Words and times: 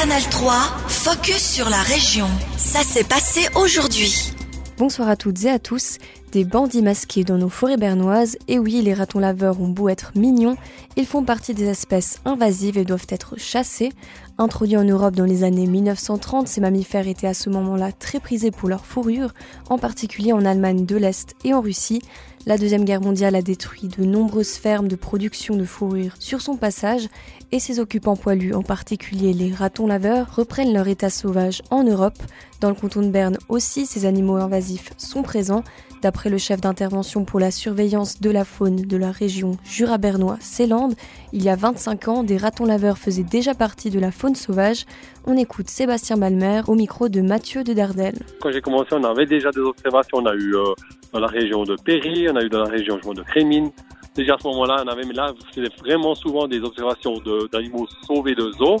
Canal 0.00 0.22
3, 0.22 0.52
focus 0.86 1.54
sur 1.54 1.68
la 1.68 1.82
région. 1.82 2.28
Ça 2.56 2.84
s'est 2.84 3.02
passé 3.02 3.48
aujourd'hui. 3.56 4.32
Bonsoir 4.78 5.08
à 5.08 5.16
toutes 5.16 5.42
et 5.42 5.50
à 5.50 5.58
tous. 5.58 5.98
Des 6.30 6.44
bandits 6.44 6.82
masqués 6.82 7.24
dans 7.24 7.36
nos 7.36 7.48
forêts 7.48 7.78
bernoises, 7.78 8.36
et 8.46 8.60
oui, 8.60 8.80
les 8.80 8.94
ratons 8.94 9.18
laveurs 9.18 9.60
ont 9.60 9.66
beau 9.66 9.88
être 9.88 10.12
mignons, 10.14 10.56
ils 10.96 11.04
font 11.04 11.24
partie 11.24 11.52
des 11.52 11.64
espèces 11.64 12.20
invasives 12.24 12.78
et 12.78 12.84
doivent 12.84 13.08
être 13.08 13.40
chassés. 13.40 13.90
Introduits 14.38 14.76
en 14.76 14.84
Europe 14.84 15.16
dans 15.16 15.24
les 15.24 15.42
années 15.42 15.66
1930, 15.66 16.46
ces 16.46 16.60
mammifères 16.60 17.08
étaient 17.08 17.26
à 17.26 17.34
ce 17.34 17.50
moment-là 17.50 17.90
très 17.90 18.20
prisés 18.20 18.52
pour 18.52 18.68
leur 18.68 18.86
fourrure, 18.86 19.34
en 19.68 19.78
particulier 19.78 20.32
en 20.32 20.44
Allemagne 20.44 20.86
de 20.86 20.94
l'Est 20.94 21.34
et 21.42 21.54
en 21.54 21.60
Russie. 21.60 22.02
La 22.48 22.56
Deuxième 22.56 22.86
Guerre 22.86 23.02
mondiale 23.02 23.36
a 23.36 23.42
détruit 23.42 23.88
de 23.88 24.06
nombreuses 24.06 24.54
fermes 24.54 24.88
de 24.88 24.96
production 24.96 25.54
de 25.54 25.66
fourrure 25.66 26.14
sur 26.18 26.40
son 26.40 26.56
passage 26.56 27.06
et 27.52 27.58
ses 27.58 27.78
occupants 27.78 28.16
poilus, 28.16 28.54
en 28.54 28.62
particulier 28.62 29.34
les 29.34 29.52
ratons 29.52 29.86
laveurs, 29.86 30.34
reprennent 30.34 30.72
leur 30.72 30.88
état 30.88 31.10
sauvage 31.10 31.60
en 31.70 31.84
Europe. 31.84 32.16
Dans 32.62 32.70
le 32.70 32.74
canton 32.74 33.02
de 33.02 33.10
Berne 33.10 33.36
aussi, 33.50 33.84
ces 33.84 34.06
animaux 34.06 34.36
invasifs 34.36 34.94
sont 34.96 35.22
présents. 35.22 35.62
D'après 36.00 36.30
le 36.30 36.38
chef 36.38 36.62
d'intervention 36.62 37.26
pour 37.26 37.38
la 37.38 37.50
surveillance 37.50 38.18
de 38.22 38.30
la 38.30 38.46
faune 38.46 38.76
de 38.76 38.96
la 38.96 39.10
région 39.10 39.58
Jura-Bernois-Célande, 39.64 40.94
il 41.34 41.42
y 41.42 41.50
a 41.50 41.56
25 41.56 42.08
ans, 42.08 42.22
des 42.22 42.38
ratons 42.38 42.64
laveurs 42.64 42.96
faisaient 42.96 43.24
déjà 43.24 43.52
partie 43.52 43.90
de 43.90 44.00
la 44.00 44.10
faune 44.10 44.36
sauvage. 44.36 44.86
On 45.26 45.36
écoute 45.36 45.68
Sébastien 45.68 46.16
Balmer 46.16 46.62
au 46.66 46.76
micro 46.76 47.10
de 47.10 47.20
Mathieu 47.20 47.62
de 47.62 47.74
Dardel. 47.74 48.14
Quand 48.40 48.50
j'ai 48.50 48.62
commencé, 48.62 48.90
on 48.92 49.04
avait 49.04 49.26
déjà 49.26 49.50
des 49.50 49.60
observations. 49.60 50.18
On 50.18 50.26
a 50.26 50.34
eu 50.34 50.56
euh, 50.56 50.72
dans 51.12 51.20
la 51.20 51.26
région 51.26 51.64
de 51.64 51.76
Péry, 51.76 52.28
on 52.30 52.36
a 52.36 52.42
eu 52.42 52.48
dans 52.48 52.62
la 52.62 52.70
région 52.70 52.96
de 52.96 53.22
Crémine. 53.22 53.70
Déjà 54.14 54.34
à 54.34 54.38
ce 54.38 54.48
moment-là, 54.48 54.82
on 54.84 54.88
avait, 54.88 55.04
mais 55.04 55.14
là, 55.14 55.32
c'était 55.54 55.74
vraiment 55.78 56.14
souvent 56.14 56.48
des 56.48 56.60
observations 56.60 57.14
d'animaux 57.52 57.86
sauvés 58.06 58.34
de 58.34 58.50
zoo. 58.52 58.76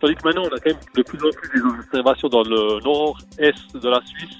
Tandis 0.00 0.14
que 0.16 0.26
maintenant, 0.26 0.42
on 0.50 0.54
a 0.54 0.58
quand 0.58 0.70
même 0.70 0.80
de 0.96 1.02
plus 1.02 1.18
en 1.18 1.30
plus 1.30 1.60
des 1.60 1.78
observations 1.78 2.28
dans 2.28 2.42
le 2.42 2.80
nord-est 2.82 3.76
de 3.76 3.88
la 3.88 4.00
Suisse 4.04 4.36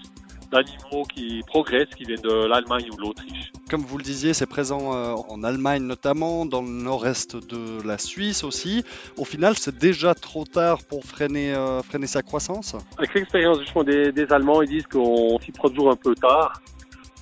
d'animaux 0.50 1.05
qui 1.05 1.42
progressent, 1.46 1.94
qui 1.96 2.05
viennent 2.05 2.20
de 2.20 2.46
l'Allemagne 2.46 2.88
ou 2.92 2.96
de 2.96 3.00
l'Autriche. 3.00 3.52
Comme 3.70 3.83
vous 3.83 3.96
le 3.96 4.05
disiez, 4.05 4.34
c'est 4.34 4.46
présent 4.46 4.94
euh, 4.94 5.14
en 5.28 5.42
Allemagne 5.42 5.83
notamment, 5.83 6.44
dans 6.44 6.61
le 6.61 6.68
nord-est 6.68 7.36
de 7.36 7.86
la 7.86 7.96
Suisse 7.96 8.44
aussi. 8.44 8.84
Au 9.16 9.24
final, 9.24 9.56
c'est 9.56 9.78
déjà 9.78 10.14
trop 10.14 10.44
tard 10.44 10.78
pour 10.89 11.05
freiner, 11.05 11.55
euh, 11.55 11.80
freiner 11.83 12.06
sa 12.06 12.22
croissance? 12.22 12.77
Avec 12.98 13.14
l'expérience 13.14 13.58
des, 13.86 14.12
des 14.12 14.33
Allemands, 14.33 14.61
ils 14.62 14.68
disent 14.68 14.86
qu'on 14.86 15.39
s'y 15.41 15.52
prend 15.52 15.68
toujours 15.68 15.91
un 15.91 15.96
peu 15.96 16.14
tard. 16.14 16.61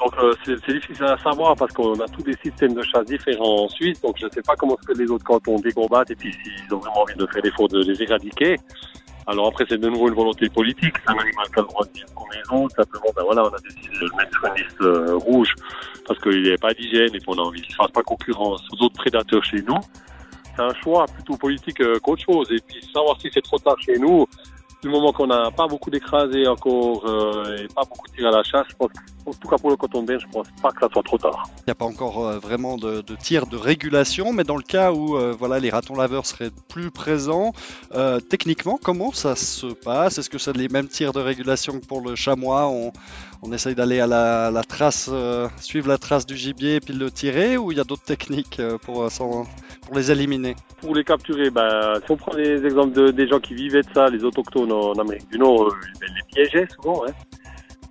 Donc 0.00 0.14
euh, 0.18 0.32
c'est 0.44 0.72
difficile 0.72 1.04
à 1.04 1.18
savoir 1.18 1.54
parce 1.56 1.72
qu'on 1.74 1.98
a 2.00 2.08
tous 2.08 2.22
des 2.22 2.36
systèmes 2.42 2.72
de 2.72 2.82
chasse 2.82 3.04
différents 3.04 3.64
en 3.64 3.68
Suisse, 3.68 4.00
donc 4.00 4.16
je 4.18 4.24
ne 4.24 4.30
sais 4.30 4.40
pas 4.40 4.56
comment 4.56 4.76
ce 4.80 4.86
que 4.86 4.98
les 4.98 5.10
autres 5.10 5.24
cantons 5.24 5.56
décombattent 5.56 6.10
et 6.10 6.16
puis 6.16 6.32
s'ils 6.32 6.74
ont 6.74 6.78
vraiment 6.78 7.02
envie 7.02 7.14
de 7.14 7.26
faire 7.26 7.42
l'effort 7.44 7.68
de 7.68 7.82
les 7.82 8.02
éradiquer. 8.02 8.56
Alors 9.26 9.48
après 9.48 9.66
c'est 9.68 9.76
de 9.76 9.88
nouveau 9.88 10.08
une 10.08 10.14
volonté 10.14 10.48
politique, 10.48 10.94
ça 11.06 11.12
n'arrive 11.12 11.34
pas 11.34 11.60
le 11.60 11.66
droit 11.66 11.84
de 11.84 11.92
vivre 11.92 12.08
comme 12.14 12.28
les 12.32 12.58
autres, 12.58 12.74
simplement 12.76 13.12
ben 13.14 13.22
voilà 13.24 13.42
on 13.44 13.48
a 13.48 13.58
décidé 13.58 13.88
de 13.88 14.06
le 14.06 14.16
mettre 14.16 14.32
sur 14.32 14.46
une 14.46 14.54
liste 14.54 14.80
euh, 14.80 15.16
rouge 15.16 15.54
parce 16.06 16.18
qu'il 16.20 16.46
avait 16.46 16.56
pas 16.56 16.72
d'hygiène 16.72 17.14
et 17.14 17.20
qu'on 17.20 17.34
a 17.34 17.42
envie 17.42 17.60
qu'il 17.60 17.72
ne 17.72 17.76
fasse 17.76 17.92
pas 17.92 18.02
concurrence 18.02 18.66
aux 18.72 18.84
autres 18.84 18.96
prédateurs 18.96 19.44
chez 19.44 19.60
nous. 19.60 19.78
C'est 20.56 20.62
un 20.62 20.74
choix 20.82 21.04
plutôt 21.04 21.36
politique 21.36 21.80
euh, 21.82 21.98
qu'autre 22.00 22.24
chose 22.24 22.50
et 22.50 22.58
puis 22.66 22.82
savoir 22.92 23.20
si 23.20 23.28
c'est 23.32 23.42
trop 23.42 23.58
tard 23.58 23.76
chez 23.84 23.98
nous, 23.98 24.26
du 24.82 24.88
moment 24.88 25.12
qu'on 25.12 25.26
n'a 25.26 25.50
pas 25.50 25.66
beaucoup 25.66 25.90
d'écrasés 25.90 26.46
encore 26.46 27.04
euh, 27.06 27.56
et 27.56 27.68
pas 27.68 27.82
beaucoup 27.82 28.08
de 28.08 28.16
tir 28.16 28.28
à 28.28 28.30
la 28.30 28.42
chasse, 28.42 28.66
je 28.70 28.76
pense, 28.76 28.90
en 29.26 29.32
tout 29.32 29.48
cas 29.48 29.56
pour 29.56 29.70
le 29.70 29.76
coton 29.76 30.02
de 30.02 30.18
je 30.18 30.26
pense 30.32 30.46
pas 30.62 30.70
que 30.70 30.80
ça 30.80 30.88
soit 30.92 31.02
trop 31.02 31.18
tard. 31.18 31.44
Il 31.58 31.64
n'y 31.68 31.72
a 31.72 31.74
pas 31.74 31.84
encore 31.84 32.26
euh, 32.26 32.38
vraiment 32.38 32.76
de, 32.76 33.02
de 33.02 33.14
tir 33.16 33.46
de 33.46 33.56
régulation, 33.56 34.32
mais 34.32 34.44
dans 34.44 34.56
le 34.56 34.62
cas 34.62 34.92
où 34.92 35.16
euh, 35.16 35.34
voilà, 35.38 35.58
les 35.58 35.70
ratons 35.70 35.94
laveurs 35.94 36.26
seraient 36.26 36.50
plus 36.68 36.90
présents, 36.90 37.52
techniquement, 38.28 38.78
comment 38.82 39.12
ça 39.12 39.36
se 39.36 39.66
passe? 39.66 40.18
Est-ce 40.18 40.30
que 40.30 40.38
c'est 40.38 40.56
les 40.56 40.68
mêmes 40.68 40.88
tirs 40.88 41.12
de 41.12 41.20
régulation 41.20 41.78
que 41.78 41.86
pour 41.86 42.00
le 42.00 42.14
chamois? 42.14 42.68
On, 42.68 42.92
on 43.42 43.52
essaye 43.52 43.74
d'aller 43.74 44.00
à 44.00 44.06
la, 44.06 44.62
trace, 44.66 45.10
suivre 45.58 45.88
la 45.88 45.98
trace 45.98 46.26
du 46.26 46.36
gibier 46.36 46.76
et 46.76 46.80
puis 46.80 46.94
le 46.94 47.10
tirer, 47.10 47.56
ou 47.56 47.72
il 47.72 47.78
y 47.78 47.80
a 47.80 47.84
d'autres 47.84 48.04
techniques 48.04 48.60
pour, 48.82 49.08
pour 49.08 49.94
les 49.94 50.10
éliminer? 50.10 50.56
Pour 50.80 50.94
les 50.94 51.04
capturer, 51.04 51.50
ben, 51.50 52.00
si 52.04 52.10
on 52.10 52.16
prend 52.16 52.34
des 52.34 52.64
exemples 52.64 52.92
de, 52.92 53.10
des 53.10 53.28
gens 53.28 53.40
qui 53.40 53.54
vivaient 53.54 53.82
de 53.82 53.92
ça, 53.94 54.08
les 54.08 54.24
autochtones, 54.24 54.69
en, 54.70 54.92
Amérique 54.92 55.28
du 55.30 55.38
Nord, 55.38 55.68
euh, 55.68 55.74
les 56.00 56.22
piégeaient 56.44 56.68
souvent. 56.74 57.04
Hein. 57.06 57.12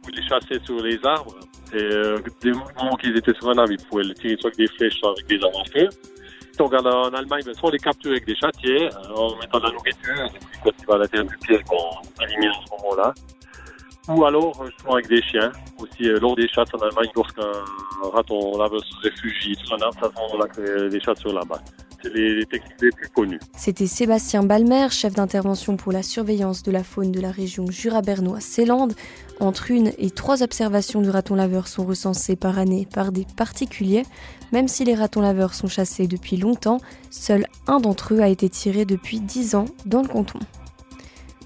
Ils 0.07 0.15
les 0.15 0.27
chassaient 0.27 0.63
sur 0.63 0.81
les 0.81 0.99
arbres. 1.03 1.35
Et 1.73 1.77
euh, 1.77 2.19
des 2.41 2.51
moments 2.51 2.95
qu'ils 2.95 3.15
étaient 3.15 3.33
sur 3.33 3.49
un 3.49 3.57
arbre, 3.57 3.71
ils 3.71 3.85
pouvaient 3.85 4.03
les 4.03 4.13
tirer 4.15 4.37
soit 4.39 4.49
avec 4.49 4.57
des 4.57 4.67
flèches, 4.75 4.99
soit 4.99 5.11
avec 5.11 5.27
des 5.27 5.43
armes 5.43 5.61
à 5.61 5.79
feu. 5.79 5.89
On 6.61 6.65
regarde 6.65 6.87
en 6.87 7.13
Allemagne, 7.13 7.41
ben, 7.45 7.53
soit 7.53 7.69
on 7.69 7.71
les 7.71 7.79
capture 7.79 8.11
avec 8.11 8.25
des 8.25 8.35
châtiers, 8.35 8.89
euh, 8.89 9.15
en 9.15 9.35
mettant 9.37 9.59
de 9.59 9.63
la 9.63 9.71
nourriture, 9.71 10.29
puis 10.33 10.59
quand 10.61 10.71
il 10.77 10.85
va 10.85 10.95
à 10.95 10.97
l'intérieur 10.97 11.29
du 11.29 11.37
piège, 11.37 11.61
on 11.71 12.23
élimine 12.23 12.49
à 12.49 12.53
ce 12.65 12.83
moment-là. 12.83 13.13
Ou 14.09 14.25
alors, 14.25 14.61
euh, 14.61 14.69
souvent 14.77 14.95
avec 14.95 15.07
des 15.07 15.21
chiens. 15.21 15.51
Aussi, 15.79 16.09
euh, 16.09 16.19
lors 16.19 16.35
des 16.35 16.49
chasses 16.49 16.73
en 16.73 16.79
Allemagne, 16.79 17.09
lorsqu'un 17.15 17.51
raton 18.11 18.57
laveur 18.57 18.81
se 18.83 19.07
réfugie 19.07 19.55
sur 19.63 19.75
un 19.75 19.81
arbre, 19.83 20.11
moment-là 20.17 20.47
que 20.49 20.89
les 20.89 20.99
chasses 20.99 21.19
sur 21.19 21.31
là-bas 21.31 21.61
les, 22.03 22.35
les 22.35 22.45
plus 22.45 23.09
connues. 23.13 23.39
C'était 23.57 23.87
Sébastien 23.87 24.43
Balmer, 24.43 24.87
chef 24.89 25.13
d'intervention 25.13 25.77
pour 25.77 25.91
la 25.91 26.03
surveillance 26.03 26.63
de 26.63 26.71
la 26.71 26.83
faune 26.83 27.11
de 27.11 27.19
la 27.19 27.31
région 27.31 27.69
Jura-Bernois-Célande. 27.69 28.93
Entre 29.39 29.71
une 29.71 29.91
et 29.97 30.09
trois 30.09 30.43
observations 30.43 31.01
de 31.01 31.09
ratons 31.09 31.35
laveurs 31.35 31.67
sont 31.67 31.85
recensées 31.85 32.35
par 32.35 32.59
année 32.59 32.87
par 32.93 33.11
des 33.11 33.25
particuliers. 33.35 34.03
Même 34.51 34.67
si 34.67 34.83
les 34.83 34.95
ratons 34.95 35.21
laveurs 35.21 35.53
sont 35.53 35.67
chassés 35.67 36.07
depuis 36.07 36.37
longtemps, 36.37 36.79
seul 37.09 37.45
un 37.67 37.79
d'entre 37.79 38.15
eux 38.15 38.21
a 38.21 38.27
été 38.27 38.49
tiré 38.49 38.85
depuis 38.85 39.19
dix 39.19 39.55
ans 39.55 39.65
dans 39.85 40.01
le 40.01 40.07
canton. 40.07 40.39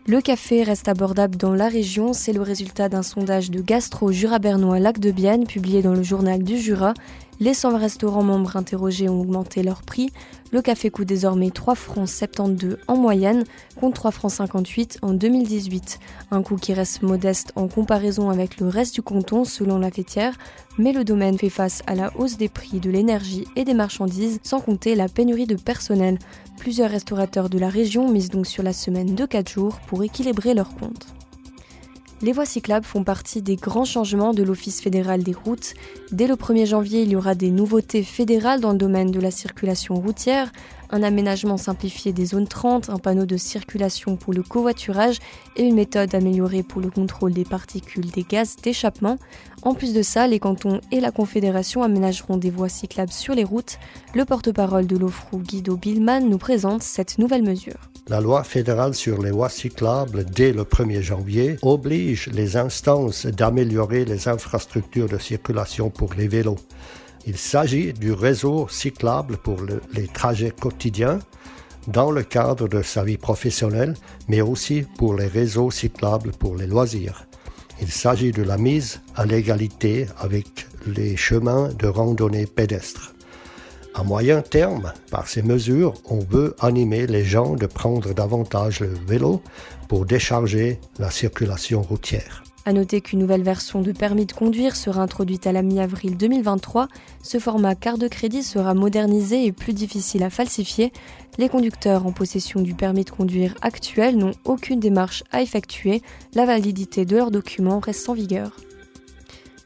Le 0.06 0.20
café 0.20 0.64
reste 0.64 0.90
abordable 0.90 1.38
dans 1.38 1.54
la 1.54 1.70
région, 1.70 2.12
c'est 2.12 2.34
le 2.34 2.42
résultat 2.42 2.90
d'un 2.90 3.04
sondage 3.04 3.50
de 3.50 3.62
Gastro 3.62 4.12
Jura 4.12 4.38
Bernois 4.38 4.80
Lac 4.80 5.00
de 5.00 5.12
Bienne 5.12 5.48
publié 5.48 5.82
dans 5.82 5.94
le 5.94 6.04
journal 6.04 6.44
du 6.44 6.58
Jura. 6.58 6.94
Les 7.40 7.54
100 7.54 7.78
restaurants 7.78 8.24
membres 8.24 8.56
interrogés 8.56 9.10
ont 9.10 9.20
augmenté 9.20 9.64
leur 9.64 9.82
prix. 9.82 10.12
Le 10.52 10.62
café 10.62 10.92
coûte 10.92 11.08
désormais 11.08 11.50
3 11.50 11.74
francs 11.76 12.08
72 12.08 12.78
en 12.88 12.96
moyenne, 12.96 13.44
contre 13.80 13.96
3 13.96 14.12
francs 14.12 14.32
58 14.32 15.00
en 15.02 15.14
2018. 15.14 16.00
Un 16.32 16.44
coût 16.44 16.58
qui 16.58 16.74
reste 16.74 17.02
modeste 17.02 17.52
en 17.56 17.68
comparaison 17.68 18.30
avec 18.30 18.60
le 18.60 18.68
reste 18.68 18.94
du 18.94 19.02
canton 19.02 19.46
selon 19.46 19.80
la 19.80 19.90
fêtière, 19.90 20.38
mais 20.78 20.94
le 20.94 21.04
domaine 21.04 21.40
fait 21.40 21.50
face 21.50 21.82
à 21.88 21.96
la 21.96 22.16
hausse 22.18 22.38
des 22.38 22.50
prix 22.50 22.80
de 22.80 22.92
l'énergie 22.92 23.46
et 23.56 23.66
des 23.66 23.74
marchandises, 23.74 24.40
sans 24.44 24.60
compter 24.60 24.94
la 24.94 25.10
pénurie 25.10 25.48
de 25.48 25.56
personnel. 25.56 26.20
Plusieurs 26.60 26.92
restaurateurs 26.92 27.50
de 27.50 27.58
la 27.58 27.70
région 27.70 28.12
misent 28.12 28.30
donc 28.30 28.46
sur 28.46 28.62
la 28.64 28.74
semaine 28.74 29.16
de 29.16 29.26
4 29.26 29.50
jours 29.50 29.80
pour 29.88 30.04
équilibrer 30.04 30.54
leurs 30.54 30.76
comptes. 30.76 31.08
Les 32.24 32.32
voies 32.32 32.46
cyclables 32.46 32.86
font 32.86 33.04
partie 33.04 33.42
des 33.42 33.58
grands 33.58 33.84
changements 33.84 34.34
de 34.34 34.44
l'Office 34.44 34.80
fédéral 34.80 35.24
des 35.24 35.34
routes. 35.34 35.74
Dès 36.14 36.26
le 36.26 36.36
1er 36.36 36.66
janvier, 36.66 37.02
il 37.02 37.10
y 37.10 37.18
aura 37.18 37.36
des 37.36 37.52
nouveautés 37.52 38.02
fédérales 38.02 38.62
dans 38.62 38.72
le 38.72 38.78
domaine 38.78 39.12
de 39.12 39.20
la 39.20 39.30
circulation 39.30 39.96
routière, 39.96 40.50
un 40.90 41.04
aménagement 41.04 41.58
simplifié 41.58 42.14
des 42.14 42.28
zones 42.28 42.48
30, 42.48 42.90
un 42.90 42.98
panneau 42.98 43.26
de 43.26 43.36
circulation 43.36 44.16
pour 44.16 44.32
le 44.32 44.42
covoiturage 44.42 45.20
et 45.58 45.64
une 45.64 45.76
méthode 45.76 46.16
améliorée 46.16 46.64
pour 46.64 46.80
le 46.80 46.90
contrôle 46.90 47.34
des 47.34 47.44
particules 47.44 48.10
des 48.10 48.24
gaz 48.24 48.56
d'échappement. 48.56 49.18
En 49.62 49.74
plus 49.74 49.94
de 49.94 50.02
ça, 50.02 50.26
les 50.26 50.40
cantons 50.40 50.80
et 50.92 51.02
la 51.02 51.12
Confédération 51.12 51.84
aménageront 51.84 52.38
des 52.38 52.52
voies 52.52 52.70
cyclables 52.70 53.12
sur 53.12 53.36
les 53.36 53.44
routes. 53.44 53.80
Le 54.16 54.24
porte-parole 54.24 54.88
de 54.88 54.96
l'OFRU, 54.96 55.40
Guido 55.40 55.76
Billman, 55.76 56.22
nous 56.22 56.38
présente 56.38 56.84
cette 56.84 57.18
nouvelle 57.18 57.44
mesure. 57.44 57.90
La 58.10 58.20
loi 58.20 58.44
fédérale 58.44 58.94
sur 58.94 59.22
les 59.22 59.32
voies 59.32 59.48
cyclables 59.48 60.26
dès 60.26 60.52
le 60.52 60.64
1er 60.64 61.02
janvier 61.02 61.56
oblige 61.62 62.28
les 62.34 62.58
instances 62.58 63.26
d'améliorer 63.26 64.04
les 64.04 64.28
infrastructures 64.28 65.08
de 65.08 65.18
circulation 65.18 65.90
pour 65.90 66.14
les 66.14 66.28
vélos. 66.28 66.58
Il 67.26 67.38
s'agit 67.38 67.94
du 67.94 68.12
réseau 68.12 68.68
cyclable 68.68 69.38
pour 69.38 69.62
les 69.94 70.08
trajets 70.08 70.52
quotidiens 70.52 71.20
dans 71.88 72.12
le 72.12 72.24
cadre 72.24 72.68
de 72.68 72.82
sa 72.82 73.06
vie 73.06 73.18
professionnelle, 73.18 73.94
mais 74.28 74.42
aussi 74.42 74.84
pour 74.98 75.16
les 75.16 75.28
réseaux 75.28 75.72
cyclables 75.72 76.32
pour 76.32 76.58
les 76.58 76.68
loisirs. 76.68 77.26
Il 77.82 77.90
s'agit 77.90 78.34
de 78.34 78.44
la 78.44 78.58
mise 78.58 79.00
à 79.16 79.26
l'égalité 79.26 80.08
avec 80.20 80.68
les 80.86 81.16
chemins 81.16 81.70
de 81.80 81.88
randonnée 81.88 82.48
pédestre. 82.48 83.13
À 83.96 84.02
moyen 84.02 84.42
terme, 84.42 84.92
par 85.12 85.28
ces 85.28 85.44
mesures, 85.44 85.94
on 86.10 86.18
veut 86.18 86.56
animer 86.60 87.06
les 87.06 87.24
gens 87.24 87.54
de 87.54 87.68
prendre 87.68 88.14
davantage 88.14 88.80
le 88.80 88.94
vélo 89.08 89.42
pour 89.88 90.06
décharger 90.06 90.80
la 90.98 91.12
circulation 91.12 91.84
routière. 91.84 92.44
À 92.66 92.74
noter 92.74 93.02
qu'une 93.02 93.20
nouvelle 93.20 93.44
version 93.44 93.82
de 93.82 93.92
permis 93.92 94.26
de 94.26 94.32
conduire 94.32 94.76
sera 94.76 95.02
introduite 95.02 95.46
à 95.46 95.52
la 95.52 95.62
mi-avril 95.62 96.18
2023. 96.18 96.88
Ce 97.22 97.38
format 97.38 97.76
carte 97.76 98.00
de 98.00 98.08
crédit 98.08 98.42
sera 98.42 98.74
modernisé 98.74 99.46
et 99.46 99.52
plus 99.52 99.74
difficile 99.74 100.24
à 100.24 100.32
falsifier. 100.32 100.92
Les 101.38 101.50
conducteurs 101.50 102.08
en 102.08 102.12
possession 102.12 102.62
du 102.62 102.74
permis 102.74 103.04
de 103.04 103.12
conduire 103.12 103.54
actuel 103.62 104.18
n'ont 104.18 104.34
aucune 104.46 104.80
démarche 104.80 105.24
à 105.32 105.42
effectuer. 105.42 106.02
La 106.34 106.46
validité 106.46 107.06
de 107.06 107.18
leurs 107.18 107.32
documents 107.32 107.80
reste 107.80 108.10
en 108.10 108.14
vigueur. 108.14 108.56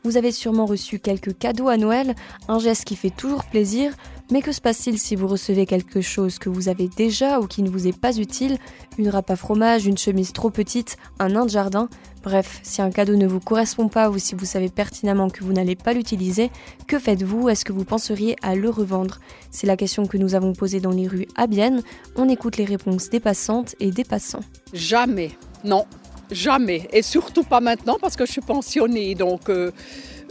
Vous 0.03 0.17
avez 0.17 0.31
sûrement 0.31 0.65
reçu 0.65 0.99
quelques 0.99 1.37
cadeaux 1.37 1.67
à 1.67 1.77
Noël, 1.77 2.15
un 2.47 2.59
geste 2.59 2.85
qui 2.85 2.95
fait 2.95 3.09
toujours 3.09 3.43
plaisir. 3.43 3.93
Mais 4.29 4.41
que 4.41 4.51
se 4.51 4.59
passe-t-il 4.59 4.99
si 4.99 5.15
vous 5.15 5.27
recevez 5.27 5.65
quelque 5.65 6.01
chose 6.01 6.37
que 6.37 6.49
vous 6.49 6.67
avez 6.67 6.89
déjà 6.89 7.39
ou 7.39 7.47
qui 7.47 7.63
ne 7.63 7.69
vous 7.69 7.87
est 7.87 7.97
pas 7.97 8.17
utile? 8.17 8.57
Une 8.97 9.07
râpe 9.07 9.29
à 9.29 9.37
fromage, 9.37 9.85
une 9.85 9.97
chemise 9.97 10.33
trop 10.33 10.49
petite, 10.49 10.97
un 11.19 11.29
nain 11.29 11.45
de 11.45 11.49
jardin? 11.49 11.87
Bref, 12.23 12.59
si 12.61 12.81
un 12.81 12.91
cadeau 12.91 13.15
ne 13.15 13.25
vous 13.25 13.39
correspond 13.39 13.87
pas 13.87 14.09
ou 14.09 14.17
si 14.17 14.35
vous 14.35 14.43
savez 14.43 14.67
pertinemment 14.67 15.29
que 15.29 15.45
vous 15.45 15.53
n'allez 15.53 15.77
pas 15.77 15.93
l'utiliser, 15.93 16.51
que 16.87 16.99
faites-vous? 16.99 17.47
Est-ce 17.47 17.63
que 17.63 17.71
vous 17.71 17.85
penseriez 17.85 18.35
à 18.41 18.55
le 18.55 18.69
revendre? 18.69 19.19
C'est 19.49 19.67
la 19.67 19.77
question 19.77 20.05
que 20.05 20.17
nous 20.17 20.35
avons 20.35 20.51
posée 20.51 20.81
dans 20.81 20.91
les 20.91 21.07
rues 21.07 21.27
à 21.37 21.47
Bienne. 21.47 21.81
On 22.17 22.27
écoute 22.27 22.57
les 22.57 22.65
réponses 22.65 23.09
des 23.09 23.21
passantes 23.21 23.75
et 23.79 23.91
des 23.91 24.03
passants. 24.03 24.43
Jamais, 24.73 25.31
non, 25.63 25.85
jamais. 26.31 26.87
Et 26.91 27.01
surtout 27.01 27.43
pas 27.43 27.59
maintenant 27.59 27.97
parce 27.99 28.15
que 28.15 28.25
je 28.25 28.31
suis 28.31 28.41
pensionnée. 28.41 29.15
Donc 29.15 29.49
euh, 29.49 29.71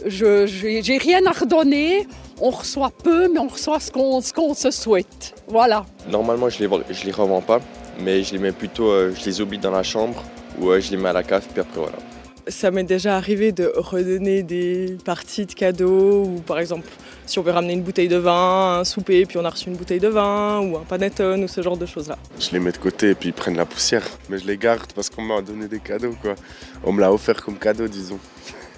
je 0.05 0.91
n'ai 0.91 0.97
rien 0.97 1.25
à 1.25 1.31
redonner. 1.31 2.07
On 2.39 2.51
reçoit 2.51 2.91
peu, 2.91 3.31
mais 3.31 3.39
on 3.39 3.47
reçoit 3.47 3.79
ce 3.79 3.91
qu'on 3.91 4.53
se 4.53 4.71
souhaite. 4.71 5.33
Voilà. 5.47 5.85
Normalement, 6.09 6.49
je 6.49 6.63
ne 6.63 6.67
les, 6.69 6.83
je 6.91 7.05
les 7.05 7.11
revends 7.11 7.41
pas, 7.41 7.59
mais 7.99 8.23
je 8.23 8.33
les 8.33 8.39
mets 8.39 8.51
plutôt, 8.51 8.91
euh, 8.91 9.11
je 9.19 9.25
les 9.25 9.41
oublie 9.41 9.57
dans 9.57 9.71
la 9.71 9.83
chambre 9.83 10.23
ou 10.59 10.71
je 10.79 10.91
les 10.91 10.97
mets 10.97 11.09
à 11.09 11.13
la 11.13 11.23
cave, 11.23 11.45
puis 11.51 11.61
après 11.61 11.79
voilà. 11.79 11.97
Ça 12.49 12.71
m'est 12.71 12.83
déjà 12.83 13.17
arrivé 13.17 13.51
de 13.51 13.71
redonner 13.75 14.41
des 14.41 14.97
parties 15.03 15.45
de 15.45 15.53
cadeaux, 15.53 16.23
ou 16.23 16.39
par 16.39 16.59
exemple, 16.59 16.87
si 17.25 17.39
on 17.39 17.41
veut 17.41 17.51
ramener 17.51 17.73
une 17.73 17.81
bouteille 17.81 18.07
de 18.07 18.15
vin, 18.15 18.79
un 18.79 18.83
souper, 18.85 19.25
puis 19.25 19.37
on 19.37 19.43
a 19.43 19.49
reçu 19.49 19.69
une 19.69 19.75
bouteille 19.75 19.99
de 19.99 20.07
vin, 20.07 20.61
ou 20.61 20.77
un 20.77 20.83
panettone, 20.83 21.43
ou 21.43 21.47
ce 21.47 21.61
genre 21.61 21.75
de 21.75 21.85
choses-là. 21.85 22.17
Je 22.39 22.51
les 22.51 22.59
mets 22.59 22.71
de 22.71 22.77
côté 22.77 23.09
et 23.09 23.15
puis 23.15 23.29
ils 23.29 23.33
prennent 23.33 23.57
la 23.57 23.65
poussière. 23.65 24.03
Mais 24.29 24.37
je 24.37 24.47
les 24.47 24.57
garde 24.57 24.93
parce 24.93 25.09
qu'on 25.09 25.23
m'a 25.23 25.41
donné 25.41 25.67
des 25.67 25.79
cadeaux, 25.79 26.15
quoi. 26.21 26.35
On 26.83 26.93
me 26.93 27.01
l'a 27.01 27.11
offert 27.11 27.43
comme 27.43 27.57
cadeau, 27.57 27.87
disons. 27.87 28.19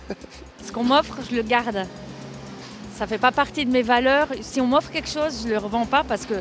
Ce 0.66 0.72
qu'on 0.72 0.84
m'offre, 0.84 1.18
je 1.30 1.36
le 1.36 1.44
garde. 1.44 1.86
Ça 2.96 3.08
fait 3.08 3.18
pas 3.18 3.32
partie 3.32 3.66
de 3.66 3.72
mes 3.72 3.84
valeurs. 3.84 4.28
Si 4.42 4.60
on 4.60 4.68
m'offre 4.68 4.92
quelque 4.92 5.10
chose, 5.10 5.44
je 5.46 5.50
le 5.50 5.58
revends 5.58 5.86
pas 5.86 6.04
parce 6.04 6.26
que 6.26 6.36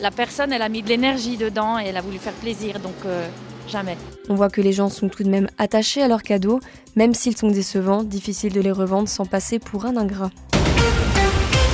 la 0.00 0.10
personne, 0.10 0.52
elle 0.52 0.62
a 0.62 0.68
mis 0.68 0.82
de 0.82 0.88
l'énergie 0.88 1.36
dedans 1.36 1.78
et 1.78 1.84
elle 1.84 1.96
a 1.96 2.00
voulu 2.00 2.18
faire 2.18 2.32
plaisir. 2.32 2.80
Donc, 2.80 2.94
euh, 3.06 3.28
jamais. 3.68 3.96
On 4.28 4.34
voit 4.34 4.50
que 4.50 4.60
les 4.60 4.72
gens 4.72 4.88
sont 4.88 5.08
tout 5.08 5.22
de 5.22 5.28
même 5.28 5.48
attachés 5.58 6.02
à 6.02 6.08
leurs 6.08 6.22
cadeaux, 6.22 6.60
même 6.96 7.14
s'ils 7.14 7.36
sont 7.36 7.50
décevants, 7.50 8.02
difficile 8.02 8.52
de 8.52 8.60
les 8.60 8.72
revendre 8.72 9.08
sans 9.08 9.26
passer 9.26 9.58
pour 9.58 9.86
un 9.86 9.96
ingrat. 9.96 10.30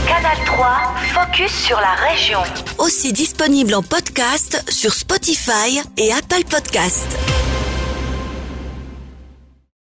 Canal 0.07 0.37
3, 0.47 0.95
focus 1.13 1.53
sur 1.53 1.79
la 1.79 1.95
région. 2.09 2.39
Aussi 2.79 3.13
disponible 3.13 3.75
en 3.75 3.83
podcast 3.83 4.65
sur 4.69 4.95
Spotify 4.95 5.81
et 5.97 6.13
Apple 6.13 6.45
Podcast. 6.49 7.07